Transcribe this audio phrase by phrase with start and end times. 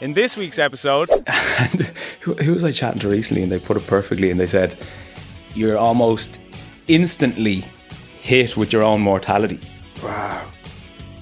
[0.00, 1.10] In this week's episode,
[1.58, 4.46] and who, who was I chatting to recently, and they put it perfectly, and they
[4.46, 4.76] said,
[5.54, 6.40] "You're almost
[6.86, 7.64] instantly
[8.20, 9.58] hit with your own mortality."
[10.02, 10.48] Wow.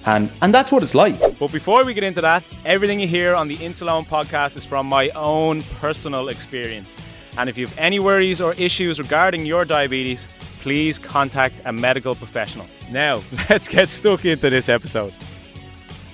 [0.05, 1.19] And, and that's what it's like.
[1.39, 4.87] But before we get into that, everything you hear on the Insuleoin podcast is from
[4.87, 6.97] my own personal experience.
[7.39, 10.29] And if you have any worries or issues regarding your diabetes,
[10.61, 12.67] please contact a medical professional.
[12.91, 15.13] Now, let's get stuck into this episode.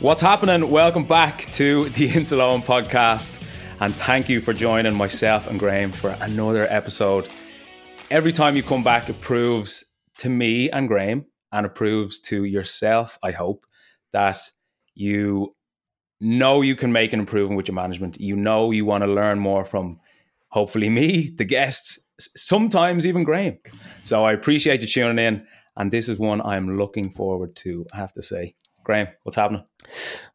[0.03, 0.69] What's happening?
[0.69, 3.41] Welcome back to the Insuleoin podcast.
[3.79, 7.29] And thank you for joining myself and Graham for another episode.
[8.11, 12.43] Every time you come back, it proves to me and Graham, and it proves to
[12.43, 13.65] yourself, I hope,
[14.13, 14.41] that
[14.97, 15.55] you
[16.21, 18.21] know you can make an improvement with your management.
[18.21, 20.01] You know you want to learn more from
[20.49, 23.57] hopefully me, the guests, sometimes even Graham.
[24.03, 25.47] So I appreciate you tuning in.
[25.77, 28.57] And this is one I'm looking forward to, I have to say.
[28.85, 29.65] Graham, what's happening?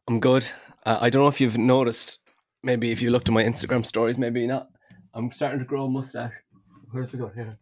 [0.08, 0.48] I'm good.
[0.86, 2.20] Uh, I don't know if you've noticed,
[2.62, 4.68] maybe if you looked at my Instagram stories, maybe not.
[5.14, 6.32] I'm starting to grow a mustache.
[6.90, 7.30] Where's it go?
[7.34, 7.58] Here.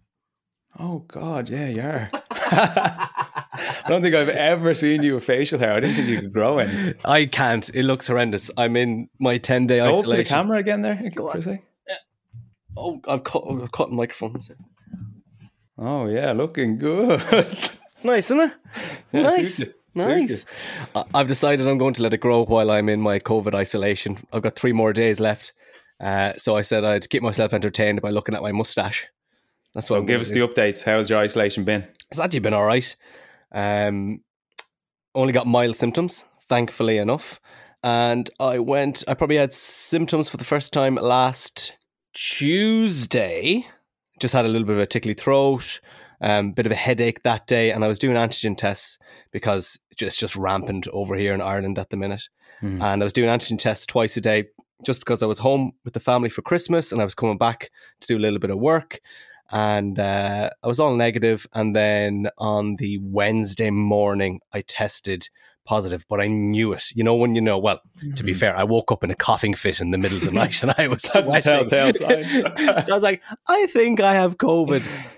[0.78, 2.10] Oh, God, yeah, you are.
[2.30, 5.72] I don't think I've ever seen you with facial hair.
[5.72, 6.94] I didn't think you could grow any.
[7.04, 7.68] I can't.
[7.74, 8.50] It looks horrendous.
[8.56, 9.94] I'm in my 10 day isolation.
[9.94, 11.10] Hold to the camera again there.
[11.14, 11.60] Go on.
[12.76, 13.42] Oh, I've cut.
[13.48, 14.50] I've cut microphones.
[15.78, 17.22] Oh yeah, looking good.
[17.32, 18.52] it's nice, isn't it?
[19.12, 19.64] Yeah, nice.
[19.96, 20.44] Nice.
[21.14, 24.18] I've decided I'm going to let it grow while I'm in my COVID isolation.
[24.32, 25.52] I've got three more days left.
[25.98, 29.06] Uh, so I said I'd keep myself entertained by looking at my mustache.
[29.74, 30.46] That's so give us do.
[30.46, 30.82] the updates.
[30.82, 31.86] How's your isolation been?
[32.10, 32.94] It's actually been all right.
[33.52, 34.22] Um,
[35.14, 37.40] only got mild symptoms, thankfully enough.
[37.82, 41.76] And I went, I probably had symptoms for the first time last
[42.14, 43.66] Tuesday,
[44.20, 45.80] just had a little bit of a tickly throat,
[46.20, 48.98] um, bit of a headache that day, and I was doing antigen tests
[49.30, 52.28] because it's just, just rampant over here in Ireland at the minute.
[52.62, 52.82] Mm.
[52.82, 54.44] And I was doing antigen tests twice a day
[54.84, 57.70] just because I was home with the family for Christmas and I was coming back
[58.00, 59.00] to do a little bit of work.
[59.50, 61.46] And uh, I was all negative.
[61.54, 65.28] And then on the Wednesday morning, I tested
[65.64, 66.90] positive, but I knew it.
[66.94, 68.14] You know, when you know, well, mm-hmm.
[68.14, 68.40] to be mm-hmm.
[68.40, 70.74] fair, I woke up in a coughing fit in the middle of the night and
[70.76, 71.52] I was That's sweating.
[71.52, 72.24] a telltale sign.
[72.84, 74.88] so I was like, I think I have COVID.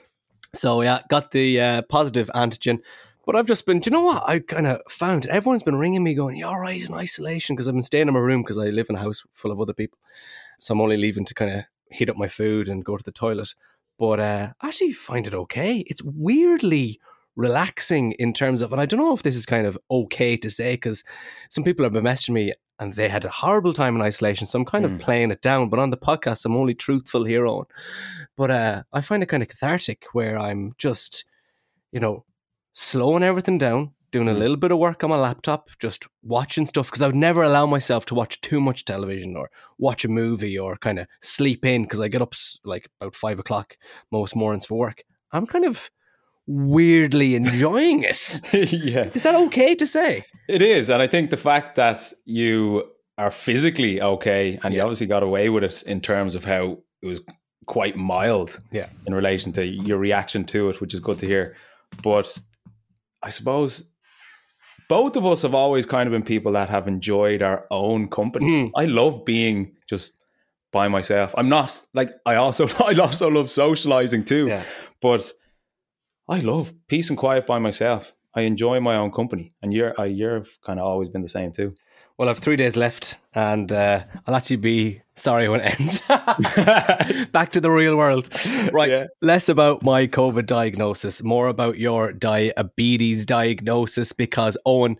[0.59, 2.81] So yeah, got the uh, positive antigen.
[3.25, 4.25] But I've just been, do you know what?
[4.27, 7.75] I kind of found everyone's been ringing me going, You're right in isolation because I've
[7.75, 9.99] been staying in my room because I live in a house full of other people.
[10.59, 13.13] So I'm only leaving to kind of heat up my food and go to the
[13.13, 13.55] toilet.
[13.99, 15.85] But uh, I actually find it okay.
[15.87, 16.99] It's weirdly
[17.37, 20.51] relaxing in terms of, and I don't know if this is kind of okay to
[20.51, 21.05] say because
[21.51, 24.47] some people have been messaging me and they had a horrible time in isolation.
[24.47, 24.87] So I'm kind mm.
[24.87, 24.99] of hmm.
[24.99, 25.69] playing it down.
[25.69, 27.67] But on the podcast, I'm only truthful here on.
[28.37, 31.25] But uh, I find it kind of cathartic where I'm just,
[31.93, 32.25] you know,
[32.73, 34.39] slowing everything down, doing a hmm.
[34.39, 37.67] little bit of work on my laptop, just watching stuff because I would never allow
[37.67, 41.83] myself to watch too much television or watch a movie or kind of sleep in
[41.83, 43.77] because I get up like about five o'clock
[44.13, 45.03] most mornings for work.
[45.33, 45.91] I'm kind of
[46.49, 48.41] weirdly enjoying it.
[48.53, 49.11] yeah.
[49.15, 50.25] Is that okay to say?
[50.49, 50.89] It is.
[50.89, 52.85] And I think the fact that you
[53.19, 54.79] are physically okay and yeah.
[54.79, 57.21] you obviously got away with it in terms of how it was
[57.67, 58.87] quite mild yeah.
[59.07, 61.55] in relation to your reaction to it, which is good to hear.
[62.03, 62.37] But
[63.23, 63.93] I suppose
[64.89, 68.47] both of us have always kind of been people that have enjoyed our own company.
[68.47, 68.71] Mm.
[68.75, 70.13] I love being just
[70.73, 71.35] by myself.
[71.37, 74.47] I'm not like I also I also love socializing too.
[74.47, 74.63] Yeah.
[75.03, 75.31] But
[76.29, 78.15] I love peace and quiet by myself.
[78.35, 81.53] I enjoy my own company, and you're uh, you've kind of always been the same
[81.53, 81.75] too.
[82.19, 86.01] Well, I have three days left, and uh, I'll actually be sorry when it ends.
[87.31, 88.29] Back to the real world.
[88.73, 88.91] Right.
[88.91, 89.07] Yeah.
[89.23, 94.97] Less about my COVID diagnosis, more about your diabetes diagnosis, because, Eoin,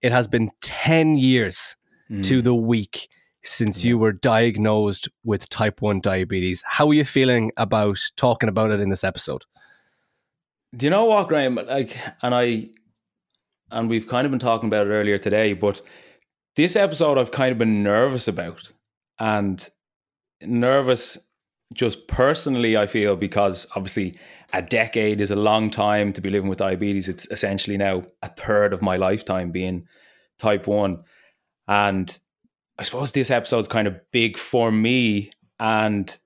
[0.00, 1.76] it has been 10 years
[2.22, 3.08] to the week
[3.42, 6.62] since you were diagnosed with type 1 diabetes.
[6.66, 9.44] How are you feeling about talking about it in this episode?
[10.74, 11.56] Do you know what, Graham?
[11.56, 12.70] Like, and I,
[13.70, 15.82] and we've kind of been talking about it earlier today, but
[16.56, 18.72] this episode I've kind of been nervous about,
[19.18, 19.68] and
[20.40, 21.18] nervous
[21.74, 22.76] just personally.
[22.76, 24.18] I feel because obviously
[24.54, 27.08] a decade is a long time to be living with diabetes.
[27.08, 29.86] It's essentially now a third of my lifetime being
[30.38, 31.04] type one,
[31.68, 32.18] and
[32.78, 36.16] I suppose this episode's kind of big for me, and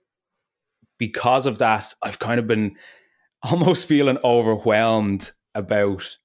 [0.98, 2.76] because of that, I've kind of been
[3.50, 6.16] almost feeling overwhelmed about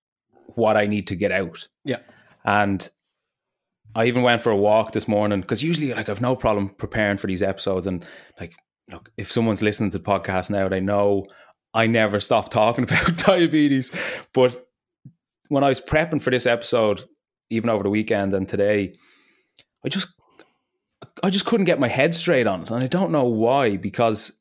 [0.55, 1.67] what I need to get out.
[1.85, 1.99] Yeah.
[2.43, 2.89] And
[3.95, 7.17] I even went for a walk this morning because usually, like, I've no problem preparing
[7.17, 7.87] for these episodes.
[7.87, 8.05] And,
[8.39, 8.53] like,
[8.89, 11.25] look, if someone's listening to the podcast now, they know
[11.73, 13.91] I never stop talking about diabetes.
[14.33, 14.65] But
[15.49, 17.03] when I was prepping for this episode,
[17.49, 18.95] even over the weekend and today,
[19.85, 20.13] I just
[21.23, 22.71] I just couldn't get my head straight on it.
[22.71, 24.39] And I don't know why, because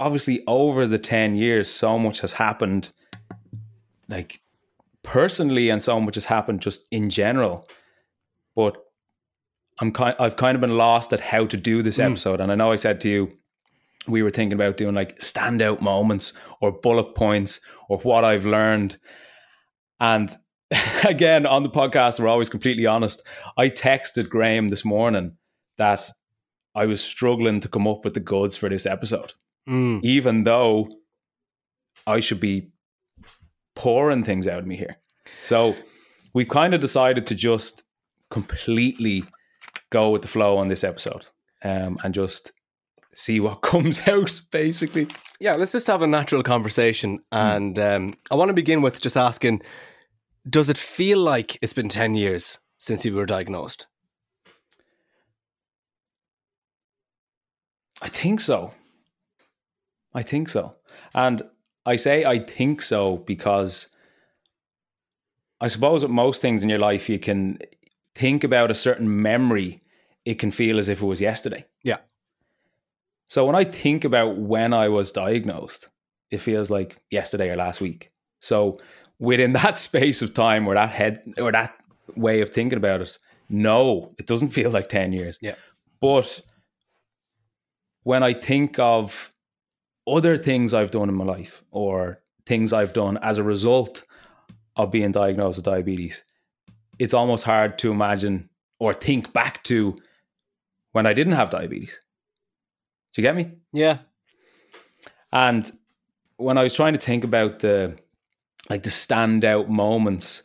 [0.00, 2.92] obviously over the 10 years, so much has happened,
[4.08, 4.40] like
[5.02, 7.68] personally, and so much has happened just in general.
[8.56, 8.76] But
[9.78, 12.02] I'm kind I've kind of been lost at how to do this hmm.
[12.02, 12.40] episode.
[12.40, 13.32] And I know I said to you,
[14.06, 18.98] we were thinking about doing like standout moments or bullet points or what I've learned.
[20.00, 20.34] And
[21.04, 23.22] again, on the podcast, we're always completely honest.
[23.56, 25.36] I texted Graham this morning
[25.76, 26.10] that
[26.74, 29.34] I was struggling to come up with the goods for this episode,
[29.70, 30.00] Mm.
[30.02, 30.90] even though
[32.06, 32.72] I should be
[33.76, 34.96] pouring things out of me here.
[35.42, 35.76] So
[36.34, 37.84] we've kind of decided to just
[38.30, 39.22] completely
[39.90, 41.26] go with the flow on this episode
[41.62, 42.52] um, and just
[43.14, 45.06] see what comes out, basically.
[45.38, 47.20] Yeah, let's just have a natural conversation.
[47.30, 49.62] And um, I want to begin with just asking
[50.48, 53.86] Does it feel like it's been 10 years since you were diagnosed?
[58.02, 58.72] I think so.
[60.14, 60.74] I think so.
[61.14, 61.42] And
[61.86, 63.94] I say I think so because
[65.60, 67.58] I suppose with most things in your life, you can
[68.14, 69.82] think about a certain memory,
[70.24, 71.66] it can feel as if it was yesterday.
[71.82, 71.98] Yeah.
[73.28, 75.88] So when I think about when I was diagnosed,
[76.30, 78.10] it feels like yesterday or last week.
[78.40, 78.78] So
[79.18, 81.74] within that space of time or that head or that
[82.16, 83.18] way of thinking about it,
[83.48, 85.38] no, it doesn't feel like 10 years.
[85.42, 85.54] Yeah.
[86.00, 86.40] But
[88.02, 89.32] when I think of
[90.06, 94.04] other things I've done in my life or things I've done as a result
[94.76, 96.24] of being diagnosed with diabetes,
[96.98, 98.48] it's almost hard to imagine
[98.78, 99.96] or think back to
[100.92, 102.00] when I didn't have diabetes.
[103.12, 103.52] Do you get me?
[103.72, 103.98] Yeah.
[105.32, 105.70] And
[106.36, 107.96] when I was trying to think about the
[108.68, 110.42] like the standout moments,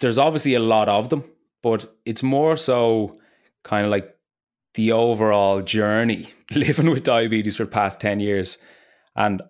[0.00, 1.24] there's obviously a lot of them,
[1.62, 3.18] but it's more so
[3.62, 4.15] kind of like
[4.76, 8.58] the overall journey living with diabetes for the past 10 years
[9.16, 9.42] and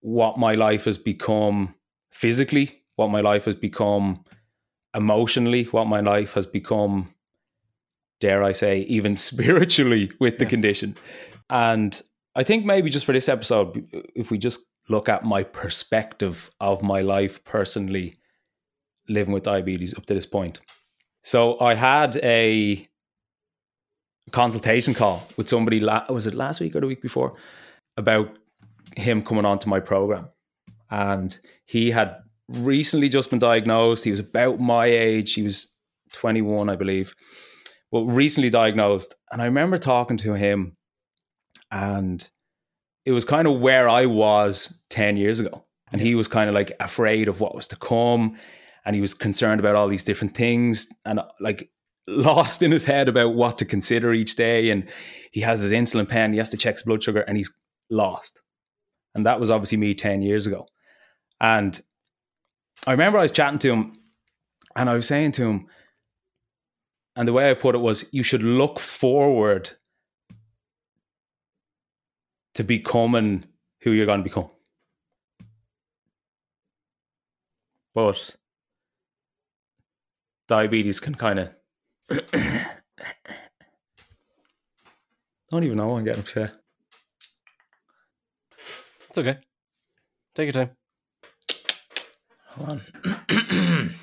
[0.00, 1.74] what my life has become
[2.10, 4.22] physically, what my life has become
[4.94, 7.14] emotionally, what my life has become,
[8.20, 10.50] dare I say, even spiritually with the Yeah.
[10.50, 10.96] condition.
[11.48, 12.00] And
[12.36, 16.50] I think maybe just for this episode, uh, if we just look at my perspective
[16.60, 18.16] of my life personally
[19.08, 20.60] living with diabetes up to this point.
[21.22, 22.86] So I had a
[24.34, 27.34] consultation call with somebody, la- was it last week or the week before,
[27.96, 28.36] about
[28.96, 30.28] him coming onto my program.
[30.90, 32.16] And he had
[32.48, 34.04] recently just been diagnosed.
[34.04, 35.34] He was about my age.
[35.34, 35.72] He was
[36.12, 37.14] 21, I believe,
[37.90, 39.14] but recently diagnosed.
[39.32, 40.76] And I remember talking to him,
[41.70, 42.28] and
[43.04, 45.64] it was kind of where I was 10 years ago.
[45.92, 48.36] And he was kind of like afraid of what was to come.
[48.84, 51.70] And he was concerned about all these different things and uh, like
[52.06, 54.70] lost in his head about what to consider each day.
[54.70, 54.88] And
[55.32, 57.52] he has his insulin pen, he has to check his blood sugar, and he's
[57.90, 58.40] lost.
[59.14, 60.66] And that was obviously me 10 years ago.
[61.40, 61.80] And
[62.86, 63.92] I remember I was chatting to him
[64.76, 65.66] and I was saying to him,
[67.16, 69.70] and the way I put it was, you should look forward
[72.54, 73.44] to becoming
[73.82, 74.50] who you're going to become.
[77.94, 78.34] But
[80.48, 81.50] diabetes can kind of.
[85.50, 85.96] don't even know.
[85.96, 86.56] I'm getting upset.
[89.08, 89.38] It's okay.
[90.34, 90.70] Take your time.
[92.48, 92.82] Hold on.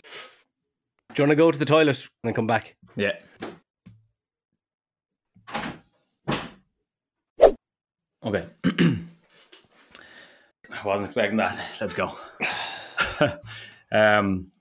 [1.13, 2.75] Do you want to go to the toilet and then come back?
[2.95, 3.17] Yeah.
[8.23, 8.45] Okay.
[10.71, 11.59] I wasn't expecting that.
[11.81, 12.17] Let's go.
[13.91, 14.51] um,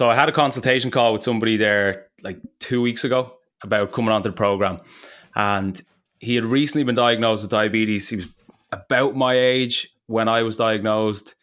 [0.00, 4.10] so I had a consultation call with somebody there like two weeks ago about coming
[4.10, 4.78] onto the program,
[5.34, 5.78] and
[6.20, 8.08] he had recently been diagnosed with diabetes.
[8.08, 8.26] He was
[8.72, 11.34] about my age when I was diagnosed.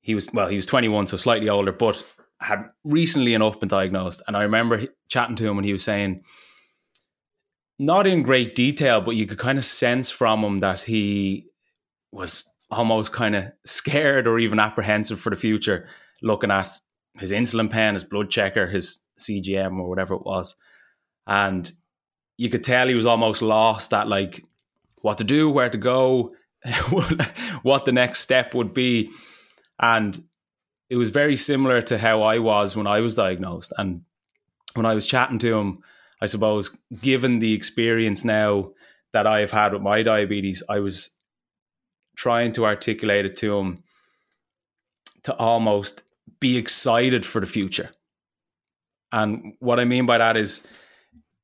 [0.00, 2.02] He was well, he was 21, so slightly older, but
[2.40, 4.20] had recently enough been diagnosed.
[4.26, 6.24] And I remember chatting to him and he was saying,
[7.78, 11.46] not in great detail, but you could kind of sense from him that he
[12.10, 15.86] was almost kind of scared or even apprehensive for the future,
[16.20, 16.68] looking at
[17.18, 20.54] his insulin pen, his blood checker, his CGM, or whatever it was.
[21.26, 21.70] And
[22.36, 24.44] you could tell he was almost lost at like
[25.02, 26.34] what to do, where to go,
[27.62, 29.10] what the next step would be.
[29.78, 30.22] And
[30.88, 33.72] it was very similar to how I was when I was diagnosed.
[33.76, 34.02] And
[34.74, 35.82] when I was chatting to him,
[36.20, 38.70] I suppose, given the experience now
[39.12, 41.16] that I've had with my diabetes, I was
[42.16, 43.82] trying to articulate it to him
[45.22, 46.02] to almost
[46.40, 47.90] be excited for the future.
[49.12, 50.66] And what I mean by that is,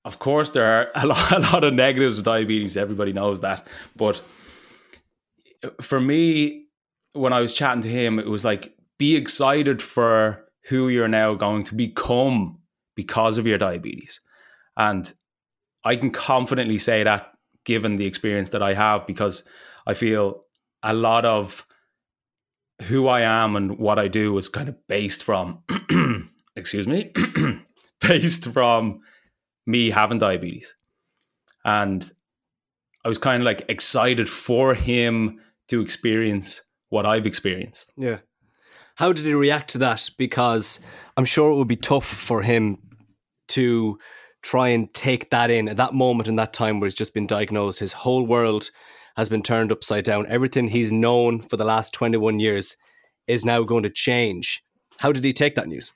[0.04, 2.76] of course, there are a lot, a lot of negatives with diabetes.
[2.76, 3.66] Everybody knows that.
[3.96, 4.20] But
[5.80, 6.66] for me,
[7.12, 11.34] when I was chatting to him, it was like, be excited for who you're now
[11.34, 12.58] going to become
[12.94, 14.20] because of your diabetes.
[14.76, 15.12] And
[15.84, 17.32] I can confidently say that
[17.64, 19.48] given the experience that I have, because
[19.86, 20.44] I feel
[20.82, 21.65] a lot of
[22.82, 25.62] who I am and what I do is kind of based from,
[26.56, 27.12] excuse me,
[28.00, 29.00] based from
[29.66, 30.76] me having diabetes.
[31.64, 32.10] And
[33.04, 37.92] I was kind of like excited for him to experience what I've experienced.
[37.96, 38.18] Yeah.
[38.96, 40.08] How did he react to that?
[40.16, 40.80] Because
[41.16, 42.78] I'm sure it would be tough for him
[43.48, 43.98] to
[44.42, 47.26] try and take that in at that moment in that time where he's just been
[47.26, 47.80] diagnosed.
[47.80, 48.70] His whole world
[49.16, 50.26] has been turned upside down.
[50.28, 52.76] Everything he's known for the last 21 years
[53.26, 54.62] is now going to change.
[54.98, 55.92] How did he take that news?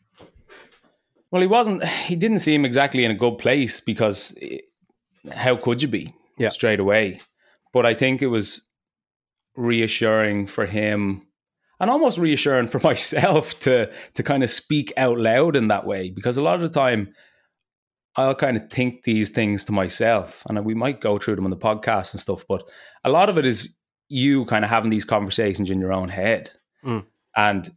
[1.30, 4.36] Well, he wasn't, he didn't seem exactly in a good place because
[5.32, 6.48] how could you be yeah.
[6.48, 7.20] straight away?
[7.72, 8.66] But I think it was
[9.56, 11.22] reassuring for him
[11.80, 16.10] and almost reassuring for myself to to kind of speak out loud in that way
[16.10, 17.12] because a lot of the time
[18.16, 21.50] I'll kind of think these things to myself and we might go through them on
[21.50, 22.68] the podcast and stuff but
[23.04, 23.74] a lot of it is
[24.08, 26.50] you kind of having these conversations in your own head
[26.84, 27.04] mm.
[27.36, 27.70] and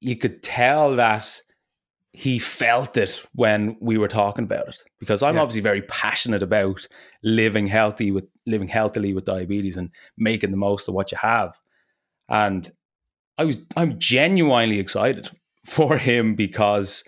[0.00, 1.40] you could tell that
[2.12, 5.42] he felt it when we were talking about it because I'm yeah.
[5.42, 6.86] obviously very passionate about
[7.22, 11.58] living healthy with living healthily with diabetes and making the most of what you have.
[12.28, 12.70] And
[13.38, 15.30] I was I'm genuinely excited
[15.64, 17.04] for him because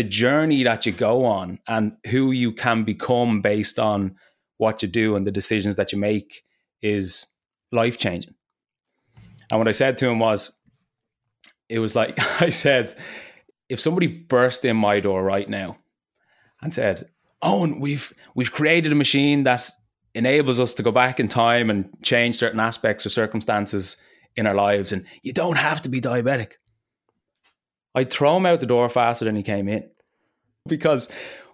[0.00, 4.16] the journey that you go on and who you can become based on
[4.56, 6.40] what you do and the decisions that you make
[6.80, 7.26] is
[7.70, 8.32] life changing.
[9.50, 10.58] And what I said to him was,
[11.68, 12.94] it was like I said,
[13.68, 15.76] if somebody burst in my door right now
[16.62, 17.10] and said,
[17.44, 19.70] "Eoin, we've we've created a machine that
[20.14, 24.02] enables us to go back in time and change certain aspects or circumstances
[24.34, 26.52] in our lives, and you don't have to be diabetic,"
[27.94, 29.88] I'd throw him out the door faster than he came in,
[30.66, 31.08] because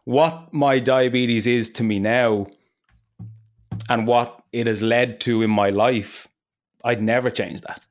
[0.04, 2.46] what my diabetes is to me now,
[3.88, 6.28] and what it has led to in my life,
[6.84, 7.84] I'd never change that.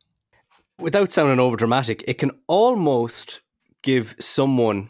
[0.79, 3.41] Without sounding over dramatic, it can almost
[3.81, 4.89] give someone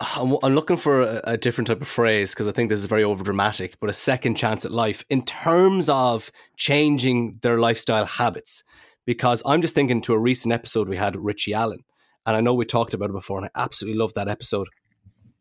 [0.00, 3.02] I'm, looking for a, a, different type of phrase because I think this is very
[3.02, 8.64] overdramatic, but a second chance at life in terms of changing their lifestyle habits.
[9.04, 11.84] Because I'm just thinking to a recent episode we had Richie Allen,
[12.26, 14.68] and I know we talked about it before, and I absolutely loved that episode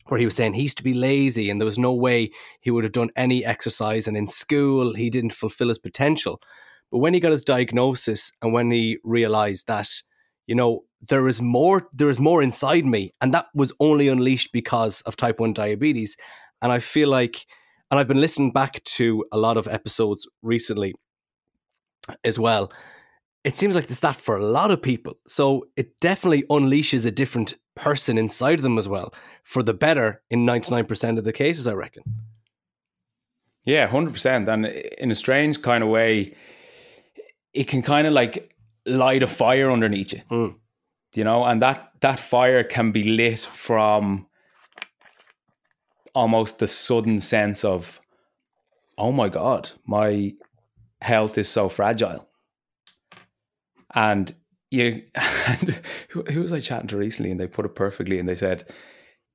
[0.07, 2.31] where he was saying he used to be lazy and there was no way
[2.61, 6.41] he would have done any exercise, and in school he didn't fulfill his potential.
[6.91, 9.89] But when he got his diagnosis and when he realized that,
[10.47, 14.51] you know, there is more there is more inside me and that was only unleashed
[14.51, 16.17] because of type 1 diabetes
[16.61, 17.45] and i feel like
[17.89, 20.93] and i've been listening back to a lot of episodes recently
[22.23, 22.71] as well
[23.43, 25.17] it seems like it's that for a lot of people.
[25.27, 30.45] So it definitely unleashes a different person inside them as well for the better in
[30.45, 32.03] 99% of the cases i reckon.
[33.63, 36.35] Yeah 100% and in a strange kind of way
[37.53, 38.53] it can kind of like
[38.85, 40.21] light a fire underneath you.
[40.29, 40.55] Mm.
[41.15, 44.27] You know, and that that fire can be lit from
[46.13, 47.99] almost the sudden sense of,
[48.97, 50.33] oh my God, my
[51.01, 52.28] health is so fragile.
[53.95, 54.33] And
[54.71, 55.03] you
[55.47, 55.79] and
[56.09, 58.69] who, who was I chatting to recently, and they put it perfectly, and they said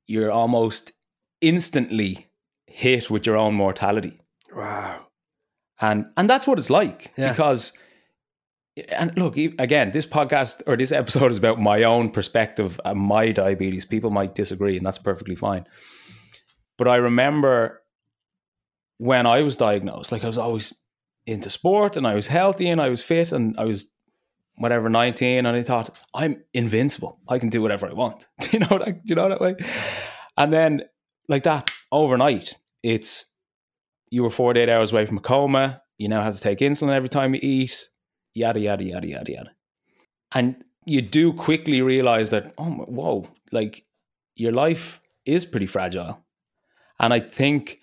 [0.07, 0.93] you're almost
[1.41, 2.29] instantly
[2.67, 4.21] hit with your own mortality,
[4.55, 5.07] Wow.
[5.81, 7.31] and and that's what it's like Yeah.
[7.31, 7.73] because.
[8.89, 13.31] And look, again, this podcast or this episode is about my own perspective and my
[13.31, 13.85] diabetes.
[13.85, 15.65] People might disagree, and that's perfectly fine.
[16.77, 17.85] But I remember
[18.99, 20.75] when I was diagnosed, like I was always
[21.25, 23.93] into sport and I was healthy and I was fit and I was
[24.57, 27.21] whatever 19 and I thought I'm invincible.
[27.29, 28.27] I can do whatever I want.
[28.53, 29.57] you know that you know that way.
[30.37, 30.83] And then
[31.29, 33.27] like that overnight, it's
[34.11, 37.09] you were 48 hours away from a coma, you now have to take insulin every
[37.09, 37.89] time you eat,
[38.35, 39.51] yada yada yada yada yada.
[40.33, 43.85] And you do quickly realize that oh my- whoa, like
[44.37, 46.25] your life is pretty fragile.
[47.01, 47.81] And I think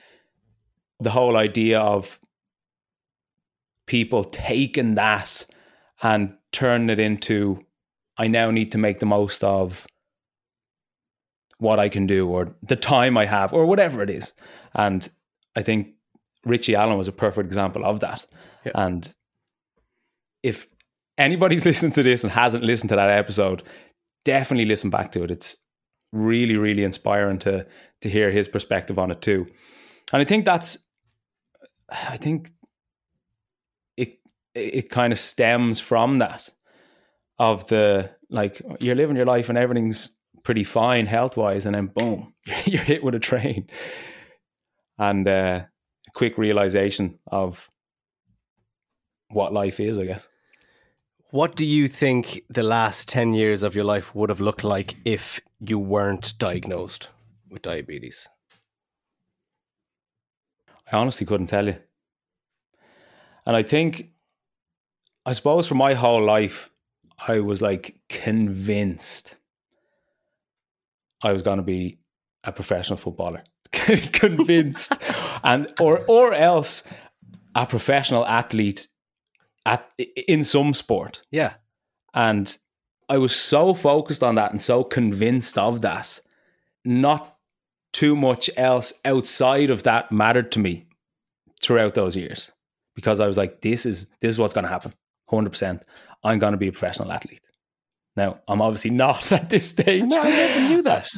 [0.99, 2.19] the whole idea of
[3.87, 5.45] people taking that
[6.01, 7.63] and turning it into
[8.17, 9.87] I now need to make the most of
[11.57, 14.33] what I can do or the time I have or whatever it is.
[14.73, 15.09] And
[15.55, 15.89] I think
[16.45, 18.25] Richie Allen was a perfect example of that.
[18.65, 18.71] Yeah.
[18.75, 19.13] And
[20.43, 20.67] if
[21.17, 23.63] anybody's listening to this and hasn't listened to that episode,
[24.25, 25.31] definitely listen back to it.
[25.31, 25.57] It's
[26.11, 27.65] really, really inspiring to
[28.01, 29.45] to hear his perspective on it too.
[30.11, 30.77] And I think that's
[31.91, 32.51] I think
[34.55, 36.49] it it kind of stems from that
[37.39, 40.11] of the like you're living your life and everything's
[40.43, 42.33] pretty fine health wise, and then boom,
[42.65, 43.67] you're hit with a train,
[44.97, 45.61] and uh,
[46.07, 47.69] a quick realization of
[49.29, 50.27] what life is, I guess.
[51.29, 54.95] What do you think the last 10 years of your life would have looked like
[55.05, 57.07] if you weren't diagnosed
[57.49, 58.27] with diabetes?
[60.91, 61.77] I honestly couldn't tell you.
[63.47, 64.09] And I think,
[65.25, 66.69] I suppose for my whole life,
[67.27, 69.35] I was like convinced
[71.21, 71.99] I was going to be
[72.43, 73.43] a professional footballer.
[73.71, 74.93] convinced.
[75.43, 76.87] and or or else
[77.55, 78.87] a professional athlete
[79.65, 79.91] at
[80.27, 81.21] in some sport.
[81.31, 81.53] Yeah.
[82.13, 82.57] And
[83.09, 86.19] I was so focused on that and so convinced of that.
[86.83, 87.37] Not
[87.93, 90.87] too much else outside of that mattered to me
[91.61, 92.51] throughout those years
[92.95, 94.93] because I was like, this is this is what's going to happen.
[95.31, 95.81] 100%.
[96.23, 97.41] I'm going to be a professional athlete.
[98.15, 100.03] Now, I'm obviously not at this stage.
[100.03, 101.09] No, I never knew that.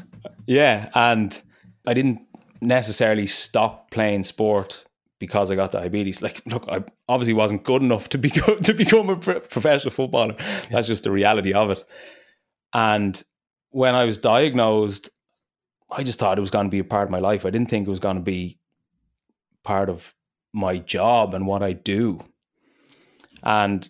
[0.46, 1.40] Yeah, and
[1.88, 2.22] I didn't
[2.62, 4.86] necessarily stop playing sport
[5.20, 6.22] because I got diabetes.
[6.22, 10.36] Like, look, I obviously wasn't good enough to become to become a pro- professional footballer.
[10.70, 11.84] That's just the reality of it.
[12.74, 13.22] And
[13.70, 15.10] when I was diagnosed,
[15.90, 17.46] I just thought it was going to be a part of my life.
[17.46, 18.60] I didn't think it was going to be
[19.64, 20.14] part of
[20.54, 22.20] my job and what I do.
[23.44, 23.88] And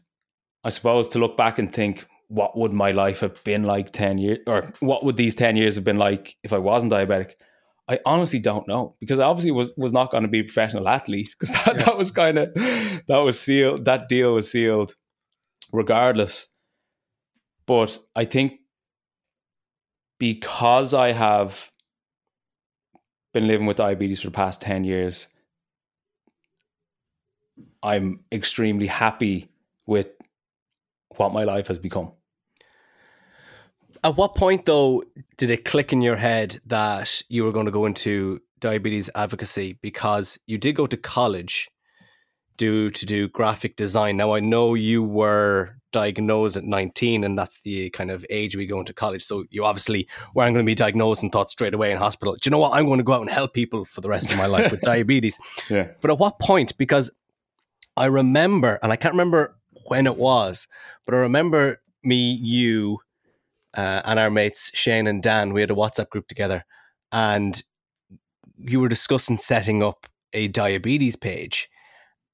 [0.64, 4.18] I suppose to look back and think, what would my life have been like 10
[4.18, 7.32] years, or what would these 10 years have been like if I wasn't diabetic?
[7.90, 10.88] I honestly don't know because I obviously was was not going to be a professional
[10.88, 11.84] athlete because that, Yeah.
[11.84, 12.54] that was kind of
[13.08, 14.96] that was sealed that deal was sealed
[15.74, 16.50] regardless.
[17.66, 18.54] But I think
[20.18, 21.70] because I have
[23.34, 25.28] been living with diabetes for the past 10 years,
[27.82, 29.50] I'm extremely happy
[29.86, 30.08] with
[31.18, 32.12] what my life has become.
[34.04, 35.04] At what point, though,
[35.38, 39.80] did it click in your head that you were going to go into diabetes advocacy?
[39.82, 41.70] Because you did go to college
[42.58, 44.18] do to do graphic design.
[44.18, 48.66] Now, I know you were diagnosed at 19, and that's the kind of age we
[48.66, 49.24] go into college.
[49.24, 52.40] So you obviously weren't going to be diagnosed and thought straight away in hospital, do
[52.46, 52.74] you know what?
[52.74, 54.82] I'm going to go out and help people for the rest of my life with
[54.94, 55.40] diabetes.
[55.70, 55.88] Yeah.
[56.02, 56.78] But at what point?
[56.78, 57.10] Because
[57.96, 60.68] I remember, and I can't remember when it was,
[61.06, 63.00] but I remember me, you,
[63.76, 65.54] uh, and our mates Shane and Dan.
[65.54, 66.66] We had a WhatsApp group together,
[67.12, 67.62] and
[68.58, 71.70] you were discussing setting up a diabetes page,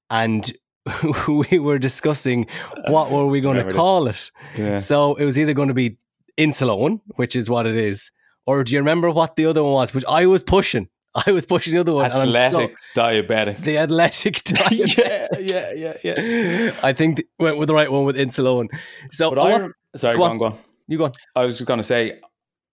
[0.08, 0.52] and
[1.28, 2.46] we were discussing
[2.88, 4.30] what were we going to call it.
[4.56, 4.78] Yeah.
[4.78, 5.98] So it was either going to be
[6.38, 8.10] Insuleoin, which is what it is,
[8.46, 9.94] or do you remember what the other one was?
[9.94, 10.88] Which I was pushing.
[11.26, 12.10] I was pushing the other one.
[12.10, 13.58] I'm so- Athletic diabetic.
[13.62, 14.96] the athletic diet.
[14.98, 16.74] yeah, yeah, yeah, yeah.
[16.82, 18.68] I think th- went with the right one with Insuleoin.
[19.12, 20.30] So I I, sorry, go on.
[20.32, 20.58] on, go on.
[20.88, 21.12] you go on.
[21.36, 22.20] I was just going to say,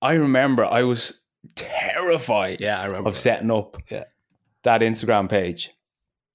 [0.02, 1.22] I remember I was
[1.56, 3.10] terrified Yeah, I remember.
[3.10, 4.04] of setting up Yeah.
[4.64, 5.72] that Instagram page.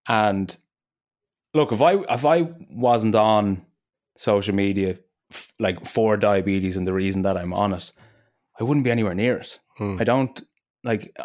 [0.08, 0.56] And
[1.54, 3.64] look, if I if I wasn't on
[4.16, 4.98] social media
[5.30, 7.92] f- like for diabetes and the reason that I'm on it,
[8.60, 9.58] I wouldn't be anywhere near it.
[9.78, 9.96] Hmm.
[10.00, 10.40] I don't
[10.84, 11.16] like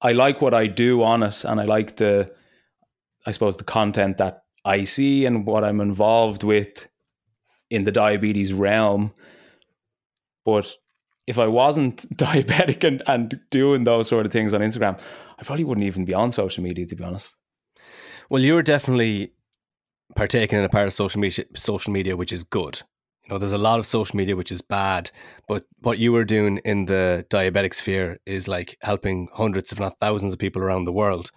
[0.00, 2.32] I like what I do on it and I like the
[3.26, 6.88] I suppose the content that I see and what I'm involved with
[7.70, 9.12] in the diabetes realm.
[10.44, 10.74] But
[11.26, 14.98] if I wasn't diabetic and, and doing those sort of things on Instagram,
[15.38, 17.34] I probably wouldn't even be on social media, to be honest.
[18.30, 19.32] Well, you're definitely
[20.16, 22.82] partaking in a part of social media, social media which is good.
[23.28, 25.10] Know, there's a lot of social media which is bad,
[25.46, 29.98] but what you were doing in the diabetic sphere is like helping hundreds, if not
[30.00, 31.30] thousands, of people around the world.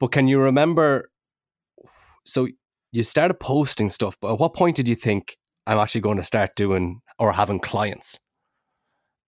[0.00, 1.10] But can you remember?
[2.24, 2.48] So
[2.90, 6.24] you started posting stuff, but at what point did you think I'm actually going to
[6.24, 8.18] start doing or having clients?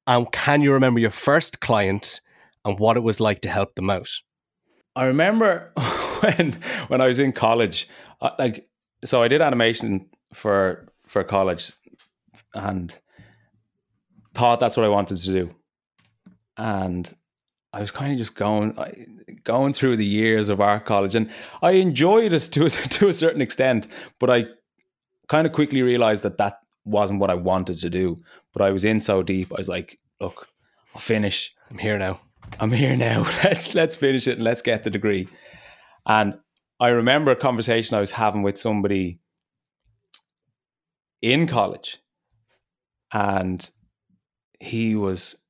[0.07, 2.23] And can you remember your first client
[2.65, 4.09] and what it was like to help them out?
[4.97, 5.73] I remember
[6.21, 7.87] when when I was in college,
[8.23, 8.67] uh, like
[9.05, 11.73] so I did animation for for college
[12.55, 12.95] and
[14.35, 15.55] thought that's what I wanted to do.
[16.57, 17.13] And
[17.73, 18.75] I was kind of just going
[19.45, 21.31] going through the years of art college, and
[21.63, 23.89] I enjoyed it to a, to a certain extent.
[24.19, 24.47] But I
[25.29, 28.23] kind of quickly realized that that wasn't what I wanted to do.
[28.53, 30.49] But I was in so deep, I was like, "Look,
[30.95, 31.55] I'll finish.
[31.71, 32.21] I'm here now.
[32.59, 33.23] I'm here now.
[33.45, 35.29] Let's let's finish it and let's get the degree."
[36.07, 36.39] And
[36.81, 39.21] I remember a conversation I was having with somebody
[41.21, 41.99] in college,
[43.13, 43.69] and
[44.61, 45.43] he was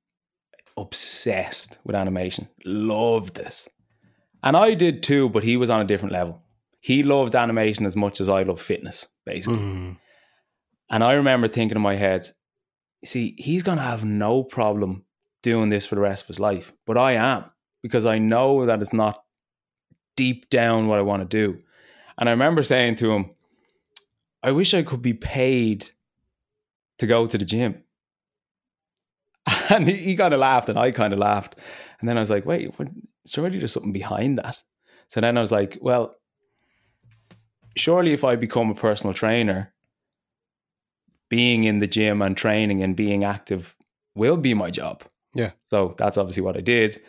[0.77, 3.67] obsessed with animation, loved it.
[4.43, 6.41] And I did too, but he was on a different level.
[6.81, 9.59] He loved animation as much as I love fitness, basically.
[9.59, 9.97] Mm.
[10.91, 12.31] And I remember thinking in my head,
[13.05, 15.05] see, he's going to have no problem
[15.43, 17.45] doing this for the rest of his life, but I am
[17.83, 19.23] because I know that it's not
[20.17, 21.61] deep down what I want to do.
[22.19, 23.31] And I remember saying to him,
[24.43, 25.91] I wish I could be paid
[26.99, 27.83] to go to the gym.
[29.71, 31.57] And he, kind of laughed and I kind of laughed.
[32.01, 32.89] And then I was like, wait, what,
[33.27, 34.63] surely there's something behind that.
[35.09, 36.17] So then I was like, well,
[37.77, 39.73] surely if I become a personal trainer,
[41.29, 43.77] being in the gym and training and being active
[44.15, 45.05] will be my job.
[45.35, 45.53] Yeah.
[45.67, 47.01] So that's obviously what I did.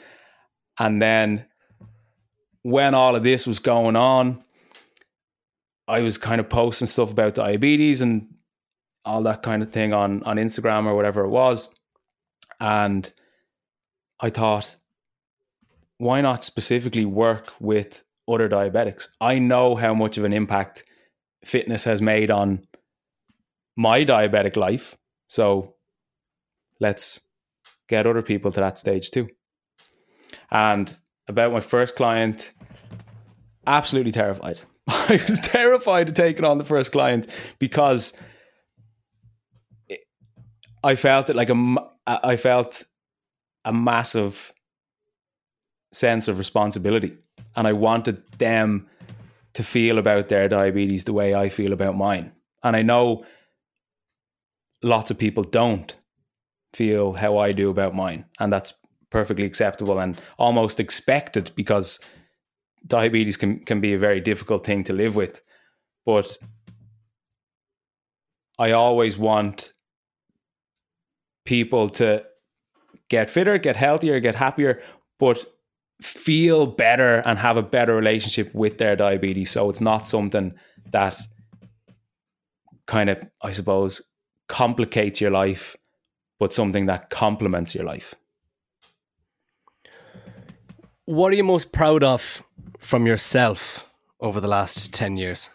[0.78, 1.46] And then
[2.64, 4.44] when all of this was going on,
[5.88, 8.28] I was kind of posting stuff about diabetes and
[9.06, 11.74] all that kind of thing on on Instagram or whatever it was.
[12.60, 13.12] And
[14.20, 14.76] I thought,
[15.98, 19.08] why not specifically work with other diabetics?
[19.22, 20.84] I know how much of an impact
[21.44, 22.66] fitness has made on
[23.76, 24.98] my diabetic life.
[25.30, 25.76] So
[26.80, 27.22] let's
[27.88, 29.30] get other people to that stage too.
[30.52, 30.94] And
[31.28, 32.52] about my first client,
[33.66, 34.60] absolutely terrified.
[34.88, 38.20] I was terrified of taking on the first client because
[40.84, 41.76] I felt it like a,
[42.08, 42.84] I felt
[43.66, 44.54] a massive
[45.92, 47.18] sense of responsibility,
[47.56, 48.88] and I wanted them
[49.54, 52.32] to feel about their diabetes the way I feel about mine.
[52.64, 53.26] And I know
[54.82, 55.96] lots of people don't
[56.74, 58.74] feel how I do about mine, and that's
[59.10, 62.00] perfectly acceptable and almost expected because
[62.86, 65.42] diabetes can, can be a very difficult thing to live with.
[66.06, 66.38] But
[68.58, 69.74] I always want
[71.50, 72.24] people to
[73.10, 74.84] get fitter, get healthier, get happier,
[75.18, 75.44] but
[76.00, 79.50] feel better and have a better relationship with their diabetes.
[79.50, 80.54] So it's not something
[80.92, 81.20] that
[82.86, 84.10] kind of, I suppose,
[84.48, 85.76] complicates your life,
[86.38, 88.14] but something that complements your life.
[91.06, 92.44] What are you most proud of
[92.80, 95.50] from yourself over the last 10 years?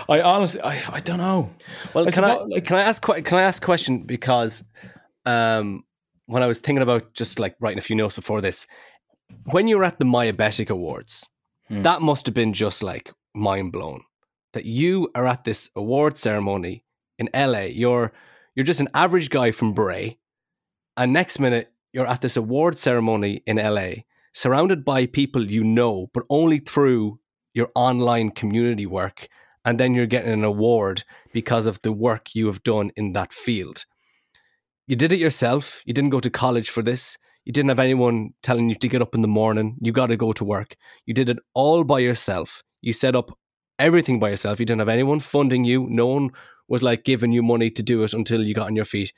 [0.09, 1.51] honestly, I, I don't know.
[1.93, 4.63] Well, I can I like, can I ask can I ask a question because
[5.23, 5.83] um,
[6.25, 8.65] when I was thinking about just like writing a few notes before this,
[9.51, 11.27] when you were at the Myabetic Awards,
[11.67, 11.83] hmm.
[11.83, 14.01] that must have been just like mind blown
[14.53, 16.83] that you are at this award ceremony
[17.19, 17.65] in LA.
[17.65, 18.13] You're
[18.59, 20.17] you're just an average guy from Bray,
[20.97, 26.07] and next minute you're at this award ceremony in LA, surrounded by people you know,
[26.13, 27.21] but only through
[27.53, 29.29] your online community work,
[29.63, 33.31] and then you're getting an award because of the work you have done in that
[33.31, 33.85] field.
[34.87, 35.81] You did it yourself.
[35.85, 37.17] You didn't go to college for this.
[37.45, 39.77] You didn't have anyone telling you to get up in the morning.
[39.79, 40.75] You got to go to work.
[41.05, 42.61] You did it all by yourself.
[42.81, 43.31] You set up
[43.79, 44.59] everything by yourself.
[44.59, 45.87] You didn't have anyone funding you.
[45.89, 46.31] No one
[46.69, 49.11] was like giving you money to do it until you got on your feet.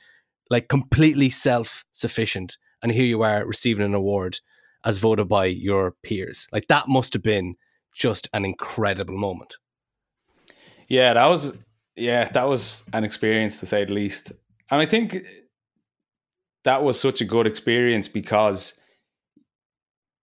[0.50, 2.56] Like completely self sufficient.
[2.82, 4.40] And here you are receiving an award
[4.84, 6.48] as voted by your peers.
[6.50, 7.54] Like that must have been
[7.94, 9.56] just an incredible moment.
[10.88, 14.32] Yeah, that was yeah, that was an experience to say the least.
[14.70, 15.18] And I think
[16.64, 18.80] that was such a good experience because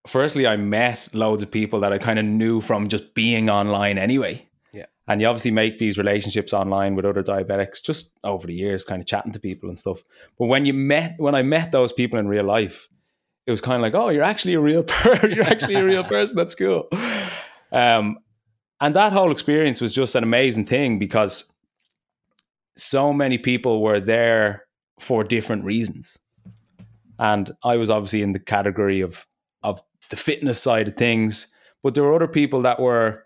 [0.07, 3.97] firstly I met loads of people that I kind of knew from just being online
[3.97, 4.48] anyway.
[5.09, 9.01] And you obviously make these relationships online with other diabetics just over the years, kind
[9.01, 10.03] of chatting to people and stuff.
[10.37, 12.87] But when you met when I met those people in real life,
[13.47, 15.31] it was kind of like, oh, you're actually a real person.
[15.35, 16.37] you're actually a real person.
[16.37, 16.87] That's cool.
[17.71, 18.19] Um,
[18.79, 21.55] and that whole experience was just an amazing thing because
[22.77, 24.65] so many people were there
[24.99, 26.19] for different reasons.
[27.17, 29.25] And I was obviously in the category of
[29.63, 33.25] of the fitness side of things, but there were other people that were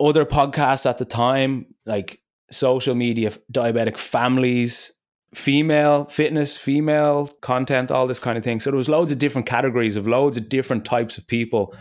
[0.00, 4.92] other podcasts at the time, like social media, diabetic families,
[5.34, 8.60] female fitness, female content, all this kind of thing.
[8.60, 11.74] So there was loads of different categories of loads of different types of people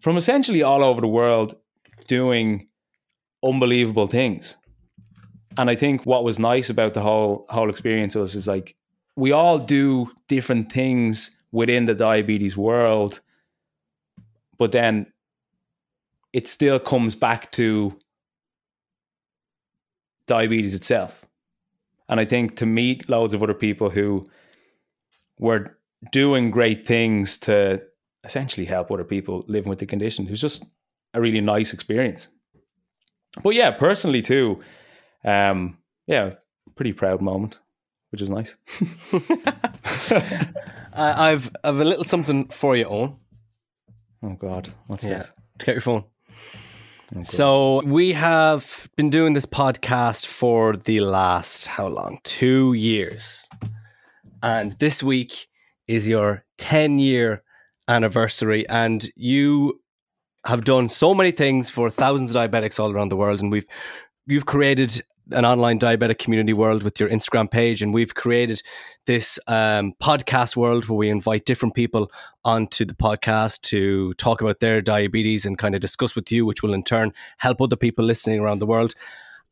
[0.00, 1.56] from essentially all over the world
[2.06, 2.68] doing
[3.44, 4.56] unbelievable things.
[5.58, 8.76] And I think what was nice about the whole whole experience was is like
[9.16, 13.20] we all do different things within the diabetes world,
[14.58, 15.06] but then
[16.36, 17.96] it still comes back to
[20.26, 21.24] diabetes itself.
[22.08, 24.28] And I think to meet loads of other people who
[25.38, 25.76] were
[26.12, 27.82] doing great things to
[28.24, 30.64] essentially help other people living with the condition, it was just
[31.14, 32.28] a really nice experience.
[33.42, 34.60] But yeah, personally too,
[35.24, 36.34] um, yeah,
[36.74, 37.58] pretty proud moment,
[38.10, 38.56] which is nice.
[40.12, 40.22] uh,
[40.94, 43.16] I've I've a little something for you, Eoin.
[44.22, 45.18] Oh God, what's Yeah.
[45.18, 45.32] this?
[45.58, 46.04] To get your phone.
[47.14, 47.28] God.
[47.28, 52.18] So we have been doing this podcast for the last how long?
[52.24, 53.48] Two years,
[54.42, 55.46] and this week
[55.86, 57.42] is your ten year
[57.88, 59.80] anniversary, and you
[60.44, 63.66] have done so many things for thousands of diabetics all around the world, and we've
[64.26, 65.00] you've created
[65.32, 68.62] an online diabetic community world with your Instagram page, and we've created
[69.06, 72.10] this um, podcast world where we invite different people
[72.44, 76.62] onto the podcast to talk about their diabetes and kind of discuss with you, which
[76.62, 78.94] will in turn help other people listening around the world.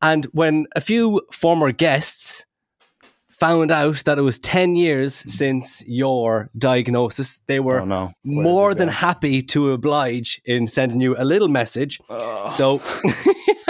[0.01, 2.47] And when a few former guests
[3.31, 8.75] found out that it was 10 years since your diagnosis, they were oh no, more
[8.75, 12.01] than happy to oblige in sending you a little message.
[12.09, 12.49] Ugh.
[12.49, 12.81] So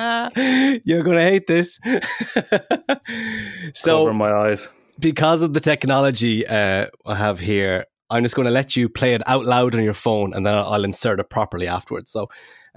[0.84, 1.78] you're going to hate this.
[3.74, 4.68] so cover my eyes.
[4.98, 9.14] because of the technology uh, I have here, I'm just going to let you play
[9.14, 12.10] it out loud on your phone, and then I'll, I'll insert it properly afterwards.
[12.10, 12.28] So,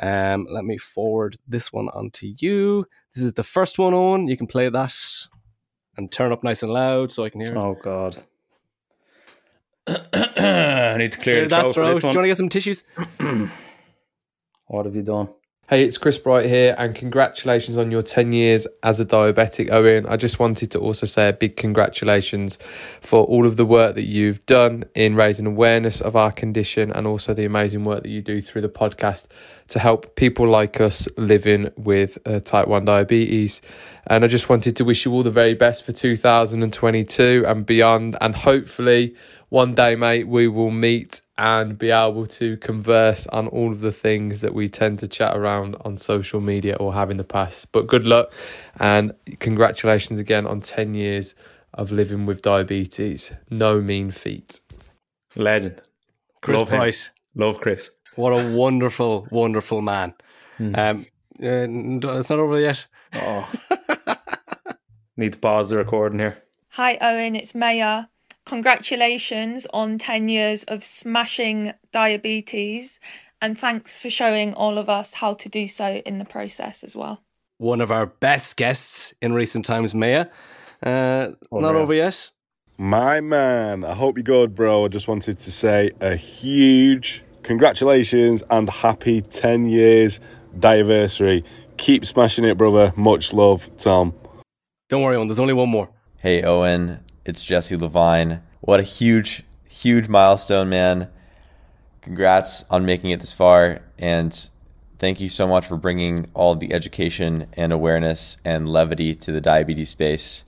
[0.02, 2.86] um, let me forward this one onto you.
[3.16, 4.28] This is the first one on.
[4.28, 4.96] You can play that
[5.98, 7.52] and turn up nice and loud so I can hear.
[7.52, 7.58] it.
[7.58, 8.18] Oh God.
[9.88, 12.02] I need to clear Clear the that throat throat.
[12.02, 12.84] Do you want to get some tissues?
[14.68, 15.30] What have you done?
[15.74, 20.08] Hey, it's Chris Bright here, and congratulations on your 10 years as a diabetic, Eoin.
[20.08, 22.60] I just wanted to also say a big congratulations
[23.02, 27.08] for all of the work that you've done in raising awareness of our condition and
[27.08, 29.26] also the amazing work that you do through the podcast
[29.70, 33.60] to help people like us living with uh, type 1 diabetes.
[34.06, 38.16] And I just wanted to wish you all the very best for 2022 and beyond.
[38.22, 39.16] And hopefully,
[39.50, 43.92] one day, mate, we will meet and be able to converse on all of the
[43.92, 47.72] things that we tend to chat around on social media or have in the past.
[47.72, 48.32] But good luck
[48.80, 51.34] and congratulations again on 10 years
[51.74, 53.34] of living with diabetes.
[53.50, 54.60] No mean feat.
[55.36, 55.82] Legend.
[56.42, 56.80] Chris Love him.
[56.80, 57.12] Price.
[57.36, 57.90] Love Chris.
[58.16, 60.14] What a wonderful, wonderful man.
[60.58, 60.76] Hmm.
[60.76, 61.06] Um,
[61.42, 62.86] uh, it's not over yet.
[63.16, 63.52] Oh.
[65.18, 66.44] Need to pause the recording here.
[66.70, 67.36] Hi, Eoin.
[67.36, 68.06] It's Maya.
[68.46, 73.00] Congratulations on 10 years of smashing diabetes.
[73.42, 76.96] And thanks for showing all of us how to do so in the process as
[76.96, 77.22] well.
[77.58, 80.28] One of our best guests in recent times, Maya.
[80.82, 81.80] Uh, Oh, not yeah.
[81.82, 82.32] over yet.
[82.78, 84.86] My man, I hope you're good, bro.
[84.86, 90.20] I just wanted to say a huge congratulations and happy 10 years
[90.62, 91.44] anniversary.
[91.78, 92.94] Keep smashing it, brother.
[92.96, 94.14] Much love, Tom.
[94.90, 95.28] Don't worry, Eoin.
[95.28, 95.90] There's only one more.
[96.18, 98.42] Hey Eoin, it's Jesse Levine.
[98.62, 101.10] What a huge, huge milestone, man.
[102.02, 104.50] Congrats on making it this far, and
[105.00, 109.42] thank you so much for bringing all the education and awareness and levity to the
[109.42, 110.44] diabetes space.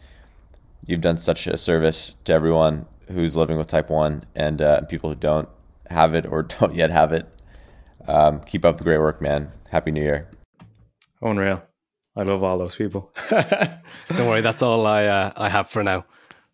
[0.85, 5.09] You've done such a service to everyone who's living with type 1 and uh, people
[5.09, 5.49] who don't
[5.89, 7.27] have it or don't yet have it.
[8.07, 9.51] Um, keep up the great work, man.
[9.69, 10.29] Happy New Year.
[11.21, 11.63] Unreal.
[12.15, 13.11] I love all those people.
[13.29, 14.39] Don't worry.
[14.39, 16.05] That's all I uh, I have for now.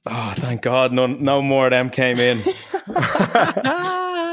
[0.06, 2.40] Oh, thank God, no, no more of them came in.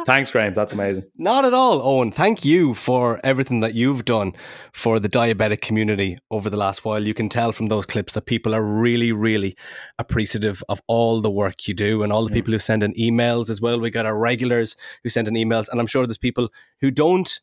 [0.06, 0.54] Thanks, Graham.
[0.54, 1.04] That's amazing.
[1.18, 2.14] Not at all, Eoin.
[2.14, 4.32] Thank you for everything that you've done
[4.72, 7.04] for the diabetic community over the last while.
[7.04, 9.54] You can tell from those clips that people are really, really
[9.98, 13.50] appreciative of all the work you do and all the people who send in emails
[13.50, 13.78] as well.
[13.78, 16.48] We got our regulars who send in emails, and I'm sure there's people
[16.80, 17.38] who don't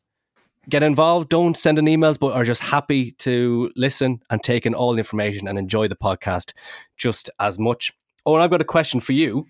[0.67, 4.73] get involved, don't send in emails, but are just happy to listen and take in
[4.73, 6.53] all the information and enjoy the podcast
[6.97, 7.91] just as much.
[8.27, 9.47] Eoin, I've got a question for you.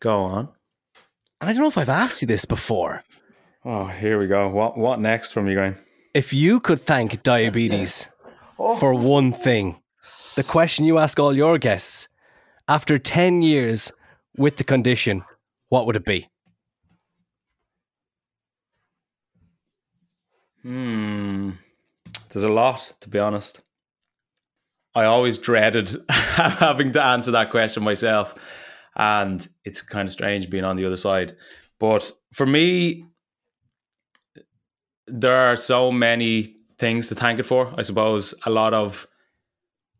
[0.00, 0.48] Go on.
[1.40, 3.04] And I don't know if I've asked you this before.
[3.64, 4.48] Oh, here we go.
[4.48, 5.76] What what next from you, Graham?
[6.14, 8.08] If you could thank diabetes
[8.56, 9.80] for one thing,
[10.34, 12.08] the question you ask all your guests
[12.68, 13.92] after 10 years
[14.36, 15.24] with the condition,
[15.68, 16.28] what would it be?
[20.62, 21.50] Hmm.
[22.30, 23.60] There's a lot, to be honest.
[24.94, 28.34] I always dreaded having to answer that question myself.
[28.94, 31.34] And it's kind of strange being on the other side.
[31.78, 33.06] But for me,
[35.06, 37.74] there are so many things to thank it for.
[37.76, 39.06] I suppose a lot of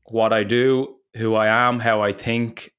[0.04, 2.72] what I do, who I am, how I think,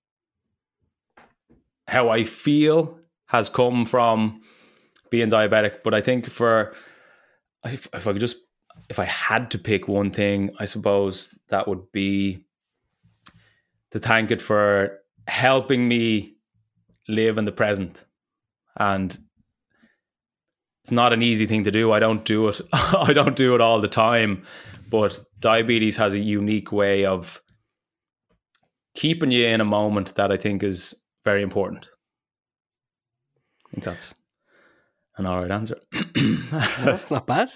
[1.88, 4.42] how I feel has come from
[5.10, 5.84] being diabetic.
[5.84, 6.76] But I think for
[7.66, 8.38] if, if I could just
[8.90, 12.46] if I had to pick one thing, I suppose that would be
[13.92, 16.36] to thank it for helping me
[17.08, 18.06] live in the present.
[18.78, 19.18] And
[20.84, 21.92] it's not an easy thing to do.
[21.92, 22.60] I don't do it.
[22.74, 24.44] I don't do it all the time.
[24.90, 27.42] But diabetes has a unique way of
[28.96, 31.88] keeping you in a moment that I think is very important.
[33.68, 34.14] I think that's
[35.18, 35.78] an all right answer.
[36.16, 37.52] That's not bad.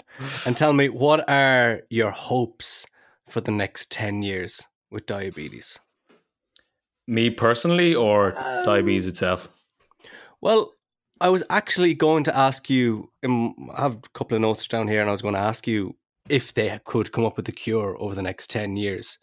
[0.46, 2.86] And tell me, what are your hopes
[3.28, 5.80] for the next 10 years with diabetes?
[7.08, 9.50] Me personally or um, diabetes itself?
[10.42, 10.74] Well,
[11.20, 14.88] I was actually going to ask you, um, I have a couple of notes down
[14.88, 15.96] here, and I was going to ask you
[16.30, 19.18] if they could come up with a cure over the next 10 years,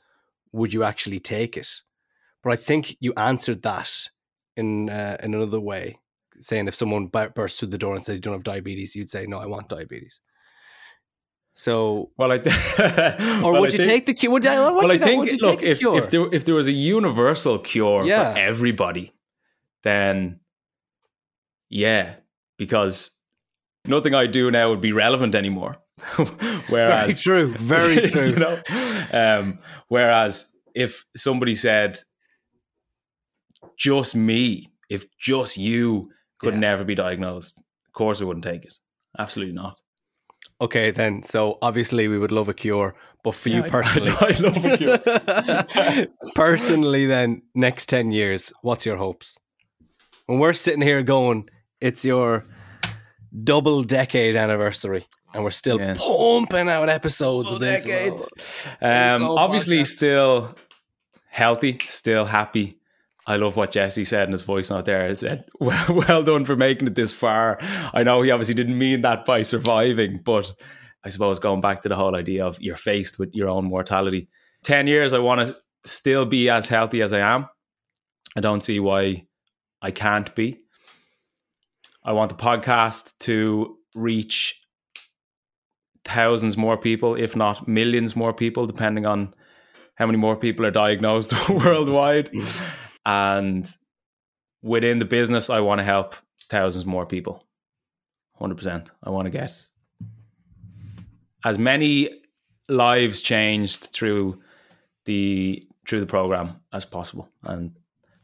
[0.53, 1.69] would you actually take it?
[2.43, 4.09] But I think you answered that
[4.57, 5.99] in uh, in another way
[6.41, 9.27] saying if someone bursts through the door and says you don't have diabetes, you'd say
[9.27, 10.21] no, I want diabetes.
[11.55, 14.33] So, well, I th- or well, would I you think, take the cure?
[14.33, 18.05] Would, well, well I think look if, if there if there was a universal cure
[18.05, 18.33] yeah.
[18.33, 19.13] for everybody,
[19.85, 20.41] then
[21.71, 22.17] yeah,
[22.59, 23.17] because
[23.87, 25.77] nothing I do now would be relevant anymore.
[26.69, 28.31] whereas, very true, very true.
[28.31, 28.61] you know,
[29.13, 32.01] um, whereas if somebody said
[33.79, 36.11] just me, if just you
[36.45, 36.61] could yeah.
[36.61, 37.59] never be diagnosed.
[37.59, 38.75] Of course, I wouldn't take it.
[39.19, 39.79] Absolutely not.
[40.61, 41.23] Okay, then.
[41.23, 44.65] So obviously, we would love a cure, but for yeah, you personally, I, I love
[44.65, 46.07] a cure.
[46.35, 49.37] personally, then next ten years, what's your hopes?
[50.27, 51.49] When we're sitting here going,
[51.81, 52.47] it's your
[53.43, 55.95] double decade anniversary, and we're still yeah.
[55.99, 57.85] pumping out episodes double of this.
[57.85, 58.13] Decade.
[58.81, 59.87] Um, obviously, podcast.
[59.89, 60.55] still
[61.29, 62.79] healthy, still happy,
[63.27, 65.09] I love what Jesse said in his voice note there.
[65.09, 67.59] He said, well, well done for making it this far.
[67.93, 70.53] I know he obviously didn't mean that by surviving, but
[71.05, 74.29] I suppose going back to the whole idea of you're faced with your own mortality.
[74.65, 77.49] 10 years, I want to still be as healthy as I am.
[78.37, 79.27] I don't see why
[79.81, 80.61] I can't be.
[82.03, 84.61] I want the podcast to reach
[86.05, 89.35] thousands more people, if not millions more people, depending on
[89.95, 92.31] how many more people are diagnosed worldwide.
[93.07, 93.69] And
[94.63, 96.15] within the business, I want to help
[96.49, 97.45] thousands more people.
[98.41, 98.89] 100%.
[99.03, 99.53] I want to get
[101.45, 102.11] as many
[102.69, 104.41] lives changed through
[105.05, 107.77] the through the program as possible and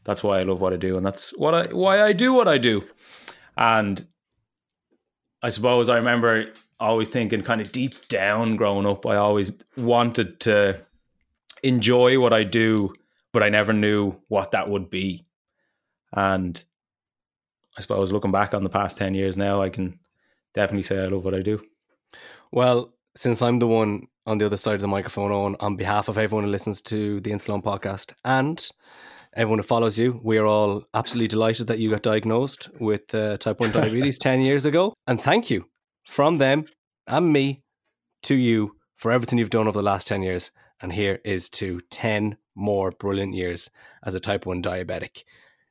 [0.03, 2.47] that's why I love what I do and that's what I why I do what
[2.47, 2.83] I do
[3.55, 4.05] and
[5.43, 10.39] I suppose I remember always thinking kind of deep down growing up I always wanted
[10.41, 10.81] to
[11.61, 12.95] enjoy what I do
[13.33, 15.25] but I never knew what that would be.
[16.13, 16.63] And
[17.77, 19.99] I suppose looking back on the past 10 years now, I can
[20.53, 21.61] definitely say I love what I do.
[22.51, 26.07] Well, since I'm the one on the other side of the microphone on, on behalf
[26.07, 28.69] of everyone who listens to the Insuleoin podcast and
[29.33, 33.37] everyone who follows you, we are all absolutely delighted that you got diagnosed with uh,
[33.37, 34.93] type 1 diabetes 10 years ago.
[35.07, 35.65] And thank you
[36.05, 36.65] from them
[37.07, 37.63] and me
[38.23, 40.51] to you for everything you've done over the last 10 years.
[40.81, 43.69] And here is to 10 more brilliant years
[44.03, 45.23] as a type 1 diabetic.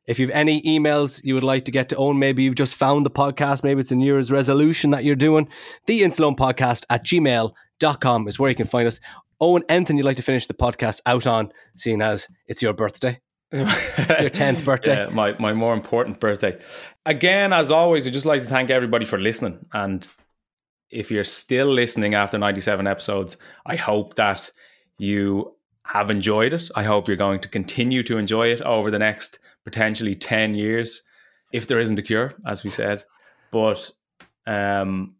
[0.06, 2.74] If you have any emails you would like to get to Eoin, maybe you've just
[2.74, 5.48] found the podcast, maybe it's a New Year's resolution that you're doing,
[5.86, 8.98] the Insuleoin podcast at gmail.com is where you can find us.
[9.40, 13.20] Eoin, anything you'd like to finish the podcast out on, seeing as it's your birthday?
[13.52, 14.94] Your tenth birthday.
[14.94, 16.56] Yeah, my, my more important birthday.
[17.04, 19.66] Again, as always, I'd just like to thank everybody for listening.
[19.72, 20.08] And
[20.90, 24.52] if you're still listening after 97 episodes, I hope that
[24.98, 26.70] you have enjoyed it.
[26.74, 31.02] I hope you're going to continue to enjoy it over the next potentially 10 years,
[31.52, 33.04] if there isn't a cure, as we said.
[33.50, 33.90] But
[34.46, 35.16] um,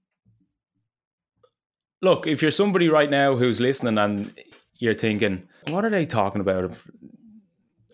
[2.03, 4.33] look, if you're somebody right now who's listening and
[4.75, 6.77] you're thinking, what are they talking about?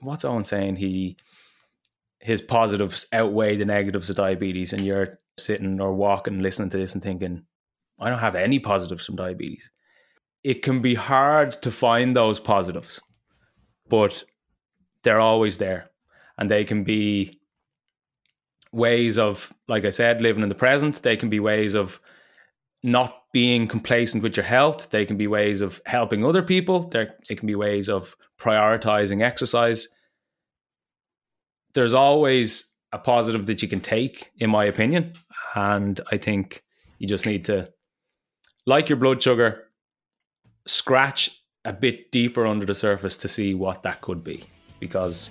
[0.00, 0.76] What's Eoin saying?
[0.76, 1.16] He
[2.20, 6.94] his positives outweigh the negatives of diabetes, and you're sitting or walking, listening to this,
[6.94, 7.44] and thinking,
[8.00, 9.70] I don't have any positives from diabetes.
[10.46, 13.00] It can be hard to find those positives,
[13.88, 14.22] but
[15.02, 15.90] they're always there,
[16.38, 17.40] and they can be
[18.70, 21.02] ways of, like I said, living in the present.
[21.02, 21.98] They can be ways of
[22.84, 24.90] not being complacent with your health.
[24.90, 26.90] They can be ways of helping other people.
[26.90, 29.88] There, it can be ways of prioritizing exercise.
[31.74, 35.14] There's always a positive that you can take, in my opinion.
[35.56, 36.62] And I think
[37.00, 37.68] you just need to,
[38.64, 39.64] like your blood sugar,
[40.66, 41.30] scratch
[41.64, 44.44] a bit deeper under the surface to see what that could be.
[44.78, 45.30] Because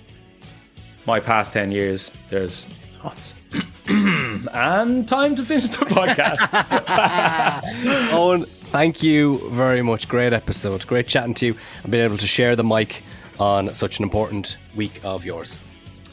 [1.06, 2.68] my past 10 years, there's
[3.04, 3.34] lots.
[3.88, 6.36] and time to finish the podcast.
[8.10, 10.08] Eoin, thank you very much.
[10.08, 10.86] Great episode.
[10.86, 13.02] Great chatting to you and being able to share the mic
[13.38, 15.56] on such an important week of yours.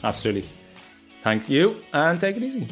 [0.02, 0.48] Absolutely.
[1.22, 2.68] Thank you and take it easy.